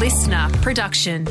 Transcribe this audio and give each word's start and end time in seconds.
listener 0.00 0.48
production. 0.62 1.26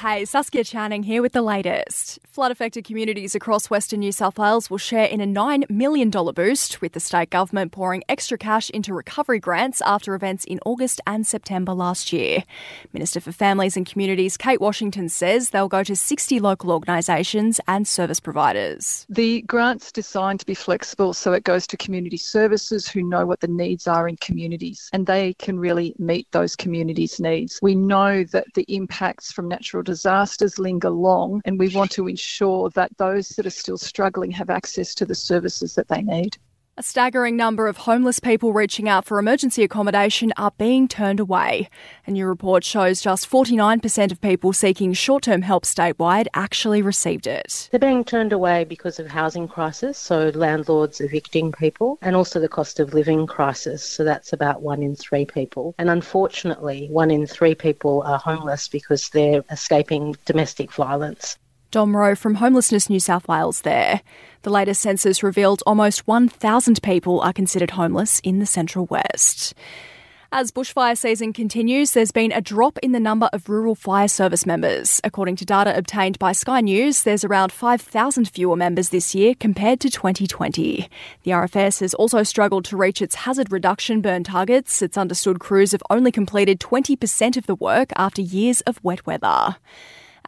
Hey, 0.00 0.24
Saskia 0.24 0.64
Channing 0.64 1.02
here 1.02 1.20
with 1.20 1.32
the 1.32 1.42
latest. 1.42 2.20
Flood 2.26 2.50
affected 2.50 2.84
communities 2.84 3.34
across 3.34 3.68
Western 3.68 4.00
New 4.00 4.12
South 4.12 4.38
Wales 4.38 4.70
will 4.70 4.78
share 4.78 5.04
in 5.04 5.20
a 5.20 5.26
$9 5.26 5.68
million 5.68 6.08
boost, 6.08 6.80
with 6.80 6.94
the 6.94 7.00
state 7.00 7.28
government 7.28 7.70
pouring 7.70 8.02
extra 8.08 8.38
cash 8.38 8.70
into 8.70 8.94
recovery 8.94 9.38
grants 9.38 9.82
after 9.82 10.14
events 10.14 10.46
in 10.46 10.58
August 10.64 11.02
and 11.06 11.26
September 11.26 11.74
last 11.74 12.14
year. 12.14 12.44
Minister 12.94 13.20
for 13.20 13.30
Families 13.30 13.76
and 13.76 13.84
Communities 13.84 14.38
Kate 14.38 14.58
Washington 14.58 15.10
says 15.10 15.50
they'll 15.50 15.68
go 15.68 15.84
to 15.84 15.94
60 15.94 16.40
local 16.40 16.72
organisations 16.72 17.60
and 17.68 17.86
service 17.86 18.20
providers. 18.20 19.04
The 19.10 19.42
grant's 19.42 19.92
designed 19.92 20.40
to 20.40 20.46
be 20.46 20.54
flexible 20.54 21.12
so 21.12 21.34
it 21.34 21.44
goes 21.44 21.66
to 21.66 21.76
community 21.76 22.16
services 22.16 22.88
who 22.88 23.02
know 23.02 23.26
what 23.26 23.40
the 23.40 23.48
needs 23.48 23.86
are 23.86 24.08
in 24.08 24.16
communities 24.16 24.88
and 24.94 25.06
they 25.06 25.34
can 25.34 25.58
really 25.58 25.94
meet 25.98 26.26
those 26.30 26.56
communities' 26.56 27.20
needs. 27.20 27.58
We 27.60 27.74
know 27.74 28.24
that 28.32 28.46
the 28.54 28.64
impacts 28.74 29.30
from 29.30 29.46
natural 29.46 29.82
disasters 29.90 30.56
linger 30.56 30.88
long, 30.88 31.42
and 31.44 31.58
we 31.58 31.68
want 31.74 31.90
to 31.90 32.06
ensure 32.06 32.70
that 32.70 32.96
those 32.96 33.30
that 33.30 33.44
are 33.44 33.50
still 33.50 33.76
struggling 33.76 34.30
have 34.30 34.48
access 34.48 34.94
to 34.94 35.04
the 35.04 35.16
services 35.16 35.74
that 35.74 35.88
they 35.88 36.00
need. 36.00 36.38
A 36.80 36.82
staggering 36.82 37.36
number 37.36 37.68
of 37.68 37.76
homeless 37.76 38.20
people 38.20 38.54
reaching 38.54 38.88
out 38.88 39.04
for 39.04 39.18
emergency 39.18 39.62
accommodation 39.62 40.32
are 40.38 40.52
being 40.56 40.88
turned 40.88 41.20
away. 41.20 41.68
A 42.06 42.10
new 42.10 42.24
report 42.24 42.64
shows 42.64 43.02
just 43.02 43.30
49% 43.30 44.10
of 44.10 44.18
people 44.22 44.54
seeking 44.54 44.94
short 44.94 45.24
term 45.24 45.42
help 45.42 45.64
statewide 45.64 46.26
actually 46.32 46.80
received 46.80 47.26
it. 47.26 47.68
They're 47.70 47.78
being 47.78 48.02
turned 48.02 48.32
away 48.32 48.64
because 48.64 48.98
of 48.98 49.08
housing 49.08 49.46
crisis, 49.46 49.98
so 49.98 50.30
landlords 50.30 51.02
evicting 51.02 51.52
people, 51.52 51.98
and 52.00 52.16
also 52.16 52.40
the 52.40 52.48
cost 52.48 52.80
of 52.80 52.94
living 52.94 53.26
crisis, 53.26 53.84
so 53.84 54.02
that's 54.02 54.32
about 54.32 54.62
one 54.62 54.82
in 54.82 54.96
three 54.96 55.26
people. 55.26 55.74
And 55.76 55.90
unfortunately, 55.90 56.88
one 56.90 57.10
in 57.10 57.26
three 57.26 57.54
people 57.54 58.02
are 58.06 58.18
homeless 58.18 58.68
because 58.68 59.10
they're 59.10 59.44
escaping 59.50 60.16
domestic 60.24 60.72
violence. 60.72 61.36
Dom 61.70 61.96
Rowe 61.96 62.16
from 62.16 62.34
Homelessness 62.34 62.90
New 62.90 62.98
South 62.98 63.28
Wales 63.28 63.60
there. 63.60 64.02
The 64.42 64.50
latest 64.50 64.80
census 64.80 65.22
revealed 65.22 65.62
almost 65.64 66.04
1,000 66.08 66.82
people 66.82 67.20
are 67.20 67.32
considered 67.32 67.70
homeless 67.70 68.18
in 68.24 68.40
the 68.40 68.46
Central 68.46 68.86
West. 68.86 69.54
As 70.32 70.50
bushfire 70.50 70.98
season 70.98 71.32
continues, 71.32 71.92
there's 71.92 72.10
been 72.10 72.32
a 72.32 72.40
drop 72.40 72.78
in 72.78 72.90
the 72.90 72.98
number 72.98 73.30
of 73.32 73.48
rural 73.48 73.76
fire 73.76 74.08
service 74.08 74.44
members. 74.44 75.00
According 75.04 75.36
to 75.36 75.44
data 75.44 75.76
obtained 75.76 76.18
by 76.18 76.32
Sky 76.32 76.60
News, 76.60 77.04
there's 77.04 77.24
around 77.24 77.52
5,000 77.52 78.28
fewer 78.28 78.56
members 78.56 78.88
this 78.88 79.14
year 79.14 79.34
compared 79.38 79.78
to 79.80 79.90
2020. 79.90 80.88
The 81.22 81.30
RFS 81.30 81.80
has 81.80 81.94
also 81.94 82.24
struggled 82.24 82.64
to 82.66 82.76
reach 82.76 83.00
its 83.00 83.14
hazard 83.14 83.52
reduction 83.52 84.00
burn 84.00 84.24
targets. 84.24 84.82
It's 84.82 84.98
understood 84.98 85.38
crews 85.38 85.70
have 85.70 85.82
only 85.88 86.10
completed 86.10 86.58
20% 86.58 87.36
of 87.36 87.46
the 87.46 87.54
work 87.54 87.90
after 87.94 88.22
years 88.22 88.60
of 88.62 88.82
wet 88.82 89.06
weather. 89.06 89.56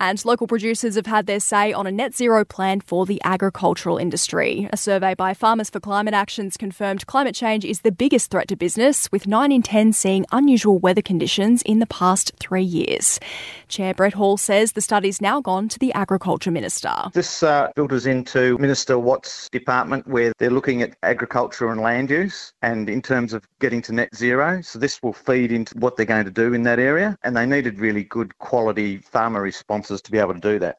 And 0.02 0.24
local 0.24 0.48
producers 0.48 0.96
have 0.96 1.06
had 1.06 1.26
their 1.26 1.38
say 1.38 1.72
on 1.72 1.86
a 1.86 1.92
net 1.92 2.12
zero 2.12 2.44
plan 2.44 2.80
for 2.80 3.06
the 3.06 3.22
agricultural 3.22 3.98
industry. 3.98 4.68
A 4.72 4.76
survey 4.76 5.14
by 5.14 5.32
Farmers 5.32 5.70
for 5.70 5.78
Climate 5.78 6.12
Actions 6.12 6.56
confirmed 6.56 7.06
climate 7.06 7.36
change 7.36 7.64
is 7.64 7.82
the 7.82 7.92
biggest 7.92 8.28
threat 8.28 8.48
to 8.48 8.56
business, 8.56 9.08
with 9.12 9.28
9 9.28 9.52
in 9.52 9.62
10 9.62 9.92
seeing 9.92 10.26
unusual 10.32 10.80
weather 10.80 11.02
conditions 11.02 11.62
in 11.62 11.78
the 11.78 11.86
past 11.86 12.32
three 12.40 12.64
years. 12.64 13.20
Chair 13.68 13.94
Brett 13.94 14.14
Hall 14.14 14.36
says 14.36 14.72
the 14.72 14.80
study's 14.80 15.20
now 15.20 15.40
gone 15.40 15.68
to 15.68 15.78
the 15.78 15.92
Agriculture 15.92 16.50
Minister. 16.50 16.92
This 17.12 17.44
uh, 17.44 17.70
filters 17.76 18.04
into 18.04 18.58
Minister 18.58 18.98
Watt's 18.98 19.48
department 19.50 20.08
where 20.08 20.32
they're 20.38 20.50
looking 20.50 20.82
at 20.82 20.96
agriculture 21.04 21.70
and 21.70 21.80
land 21.80 22.10
use 22.10 22.52
and 22.60 22.90
in 22.90 23.02
terms 23.02 23.32
of 23.32 23.46
getting 23.60 23.80
to 23.82 23.92
net 23.92 24.12
zero. 24.16 24.60
So 24.62 24.80
this 24.80 25.00
will 25.00 25.12
feed 25.12 25.52
into 25.52 25.78
what 25.78 25.96
they're 25.96 26.06
going 26.06 26.24
to 26.24 26.32
do 26.32 26.54
in 26.54 26.64
that 26.64 26.80
area. 26.80 27.16
And 27.22 27.36
they 27.36 27.46
needed 27.46 27.78
really 27.78 28.02
good 28.02 28.36
quality 28.38 28.98
farmer 28.98 29.40
responses 29.40 29.91
to 30.00 30.10
be 30.10 30.18
able 30.18 30.34
to 30.34 30.40
do 30.40 30.58
that. 30.60 30.78